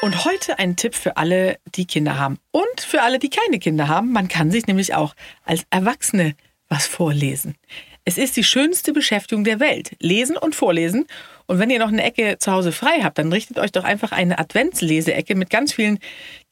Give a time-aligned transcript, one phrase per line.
[0.00, 3.88] Und heute ein Tipp für alle, die Kinder haben und für alle, die keine Kinder
[3.88, 4.12] haben.
[4.12, 6.36] Man kann sich nämlich auch als Erwachsene
[6.68, 7.56] was vorlesen.
[8.04, 9.96] Es ist die schönste Beschäftigung der Welt.
[9.98, 11.06] Lesen und vorlesen.
[11.46, 14.12] Und wenn ihr noch eine Ecke zu Hause frei habt, dann richtet euch doch einfach
[14.12, 15.98] eine Adventsleseecke mit ganz vielen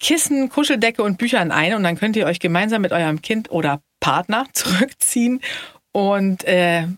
[0.00, 1.74] Kissen, Kuscheldecke und Büchern ein.
[1.74, 5.40] Und dann könnt ihr euch gemeinsam mit eurem Kind oder Partner zurückziehen
[5.92, 6.88] und äh,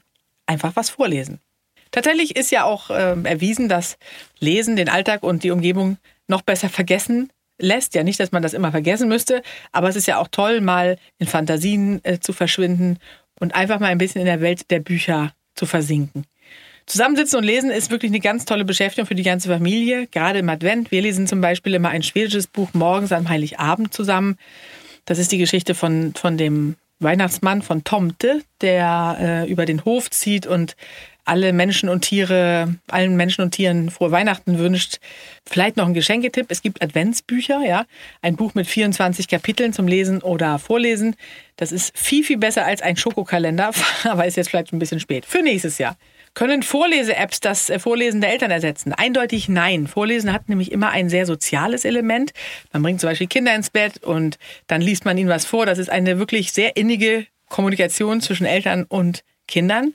[0.47, 1.41] einfach was vorlesen.
[1.91, 3.99] Tatsächlich ist ja auch äh, erwiesen, dass
[4.41, 7.95] Lesen den Alltag und die Umgebung noch besser vergessen lässt.
[7.95, 10.99] Ja, nicht, dass man das immer vergessen müsste, aber es ist ja auch toll, mal
[11.19, 12.99] in Fantasien äh, zu verschwinden
[13.41, 16.25] und einfach mal ein bisschen in der Welt der Bücher zu versinken.
[16.87, 20.49] Zusammensitzen und lesen ist wirklich eine ganz tolle Beschäftigung für die ganze Familie, gerade im
[20.49, 20.91] Advent.
[20.91, 24.39] Wir lesen zum Beispiel immer ein schwedisches Buch morgens am Heiligabend zusammen.
[25.05, 30.11] Das ist die Geschichte von, von dem Weihnachtsmann von Tomte, der äh, über den Hof
[30.11, 30.77] zieht und
[31.29, 34.99] alle Menschen und Tiere, allen Menschen und Tieren frohe Weihnachten wünscht.
[35.45, 36.47] Vielleicht noch ein Geschenketipp.
[36.49, 37.85] Es gibt Adventsbücher, ja.
[38.23, 41.17] Ein Buch mit 24 Kapiteln zum Lesen oder Vorlesen.
[41.57, 43.73] Das ist viel, viel besser als ein Schokokalender,
[44.05, 45.27] aber ist jetzt vielleicht ein bisschen spät.
[45.27, 45.97] Für nächstes Jahr.
[46.35, 48.93] Können Vorlese-Apps das äh, Vorlesen der Eltern ersetzen?
[48.93, 49.87] Eindeutig nein.
[49.87, 52.33] Vorlesen hat nämlich immer ein sehr soziales Element.
[52.73, 55.67] Man bringt zum Beispiel Kinder ins Bett und dann liest man ihnen was vor.
[55.67, 59.95] Das ist eine wirklich sehr innige Kommunikation zwischen Eltern und Kindern.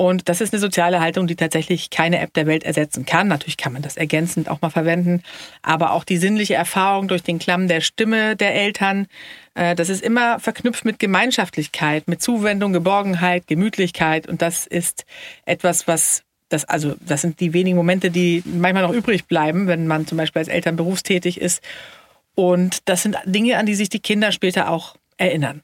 [0.00, 3.28] Und das ist eine soziale Haltung, die tatsächlich keine App der Welt ersetzen kann.
[3.28, 5.22] Natürlich kann man das ergänzend auch mal verwenden,
[5.60, 9.08] aber auch die sinnliche Erfahrung durch den Klamm der Stimme der Eltern,
[9.54, 14.26] äh, das ist immer verknüpft mit Gemeinschaftlichkeit, mit Zuwendung, Geborgenheit, Gemütlichkeit.
[14.26, 15.04] Und das ist
[15.44, 19.86] etwas, was das, also, das sind die wenigen Momente, die manchmal noch übrig bleiben, wenn
[19.86, 21.62] man zum Beispiel als Eltern berufstätig ist.
[22.34, 25.60] Und das sind Dinge, an die sich die Kinder später auch erinnern.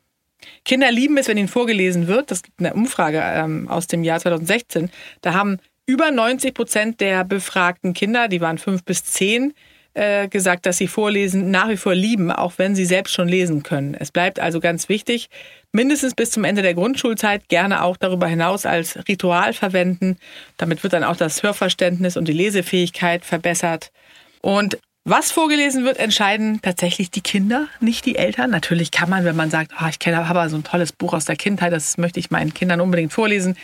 [0.64, 2.30] Kinder lieben es, wenn ihnen vorgelesen wird.
[2.30, 4.90] Das gibt eine Umfrage ähm, aus dem Jahr 2016.
[5.20, 9.54] Da haben über 90 Prozent der befragten Kinder, die waren fünf bis zehn,
[9.94, 13.62] äh, gesagt, dass sie Vorlesen nach wie vor lieben, auch wenn sie selbst schon lesen
[13.62, 13.94] können.
[13.94, 15.30] Es bleibt also ganz wichtig,
[15.72, 20.18] mindestens bis zum Ende der Grundschulzeit, gerne auch darüber hinaus als Ritual verwenden.
[20.58, 23.90] Damit wird dann auch das Hörverständnis und die Lesefähigkeit verbessert.
[24.42, 28.50] Und was vorgelesen wird, entscheiden tatsächlich die Kinder, nicht die Eltern.
[28.50, 31.24] Natürlich kann man, wenn man sagt, oh, ich kenne aber so ein tolles Buch aus
[31.24, 33.56] der Kindheit, das möchte ich meinen Kindern unbedingt vorlesen,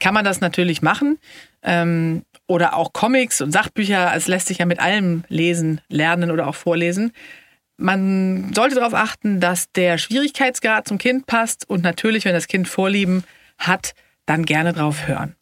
[0.00, 1.18] kann man das natürlich machen.
[1.62, 6.46] Ähm, oder auch Comics und Sachbücher, es lässt sich ja mit allem lesen, lernen oder
[6.46, 7.12] auch vorlesen.
[7.76, 12.68] Man sollte darauf achten, dass der Schwierigkeitsgrad zum Kind passt und natürlich, wenn das Kind
[12.68, 13.22] Vorlieben
[13.58, 13.92] hat,
[14.24, 15.36] dann gerne drauf hören.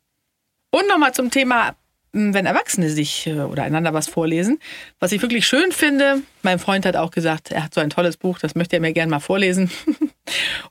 [0.73, 1.77] Und nochmal zum Thema
[2.15, 4.59] wenn Erwachsene sich äh, oder einander was vorlesen.
[5.01, 8.17] Was ich wirklich schön finde, mein Freund hat auch gesagt, er hat so ein tolles
[8.17, 9.71] Buch, das möchte er mir gerne mal vorlesen.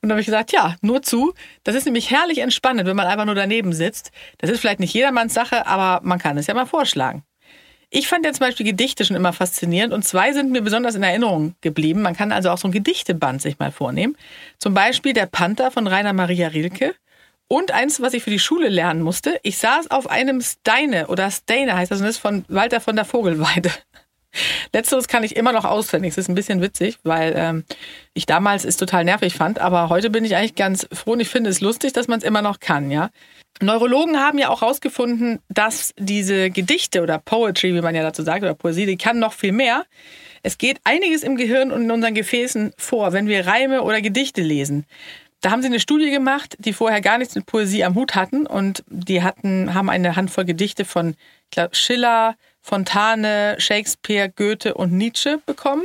[0.01, 1.33] Und da habe ich gesagt, ja, nur zu.
[1.63, 4.11] Das ist nämlich herrlich entspannend, wenn man einfach nur daneben sitzt.
[4.39, 7.23] Das ist vielleicht nicht jedermanns Sache, aber man kann es ja mal vorschlagen.
[7.95, 11.03] Ich fand ja zum Beispiel Gedichte schon immer faszinierend und zwei sind mir besonders in
[11.03, 12.01] Erinnerung geblieben.
[12.01, 14.17] Man kann also auch so ein Gedichteband sich mal vornehmen.
[14.57, 16.95] Zum Beispiel der Panther von Rainer Maria Rilke
[17.47, 21.29] und eins, was ich für die Schule lernen musste, ich saß auf einem Steine oder
[21.29, 23.71] Steine heißt das, und das ist von Walter von der Vogelweide.
[24.73, 26.11] Letzteres kann ich immer noch auswendig.
[26.11, 27.63] Es ist ein bisschen witzig, weil ähm,
[28.13, 31.29] ich damals es total nervig fand, aber heute bin ich eigentlich ganz froh und ich
[31.29, 33.09] finde es lustig, dass man es immer noch kann, ja.
[33.61, 38.41] Neurologen haben ja auch herausgefunden, dass diese Gedichte oder Poetry, wie man ja dazu sagt,
[38.41, 39.85] oder Poesie, die kann noch viel mehr.
[40.41, 44.41] Es geht einiges im Gehirn und in unseren Gefäßen vor, wenn wir Reime oder Gedichte
[44.41, 44.85] lesen.
[45.43, 48.47] Da haben sie eine Studie gemacht, die vorher gar nichts mit Poesie am Hut hatten
[48.47, 51.15] und die hatten, haben eine Handvoll Gedichte von
[51.73, 55.83] Schiller, Fontane, Shakespeare, Goethe und Nietzsche bekommen.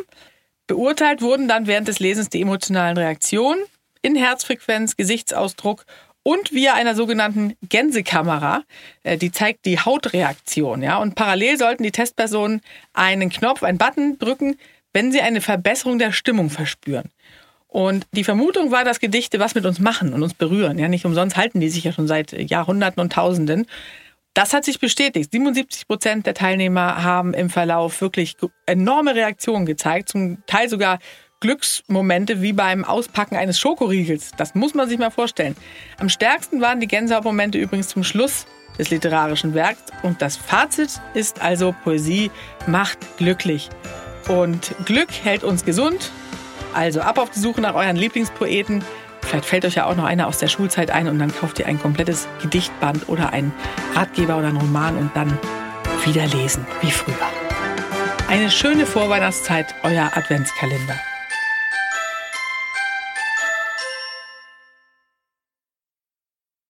[0.68, 3.58] Beurteilt wurden dann während des Lesens die emotionalen Reaktionen
[4.00, 5.84] in Herzfrequenz, Gesichtsausdruck
[6.22, 8.62] und via einer sogenannten Gänsekamera.
[9.02, 10.84] Äh, die zeigt die Hautreaktion.
[10.84, 10.98] Ja?
[10.98, 12.60] Und parallel sollten die Testpersonen
[12.92, 14.56] einen Knopf, einen Button drücken,
[14.92, 17.10] wenn sie eine Verbesserung der Stimmung verspüren.
[17.68, 20.78] Und die Vermutung war, dass Gedichte was mit uns machen und uns berühren.
[20.78, 23.66] Ja, nicht umsonst halten die sich ja schon seit Jahrhunderten und Tausenden.
[24.32, 25.32] Das hat sich bestätigt.
[25.32, 28.36] 77 Prozent der Teilnehmer haben im Verlauf wirklich
[28.66, 30.98] enorme Reaktionen gezeigt, zum Teil sogar
[31.40, 34.32] Glücksmomente wie beim Auspacken eines Schokoriegels.
[34.36, 35.54] Das muss man sich mal vorstellen.
[35.98, 38.46] Am stärksten waren die Gänsehautmomente übrigens zum Schluss
[38.78, 39.82] des literarischen Werks.
[40.02, 42.30] Und das Fazit ist also, Poesie
[42.66, 43.68] macht glücklich.
[44.28, 46.10] Und Glück hält uns gesund.
[46.74, 48.84] Also ab auf die Suche nach euren Lieblingspoeten.
[49.22, 51.66] Vielleicht fällt euch ja auch noch einer aus der Schulzeit ein und dann kauft ihr
[51.66, 53.52] ein komplettes Gedichtband oder einen
[53.94, 55.38] Ratgeber oder einen Roman und dann
[56.04, 57.14] wieder lesen wie früher.
[58.28, 60.94] Eine schöne Vorweihnachtszeit, euer Adventskalender.